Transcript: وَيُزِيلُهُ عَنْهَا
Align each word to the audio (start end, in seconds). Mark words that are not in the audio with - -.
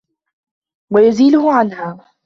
وَيُزِيلُهُ 0.91 1.51
عَنْهَا 1.53 1.99